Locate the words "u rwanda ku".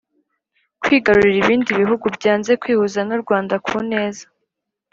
3.17-3.75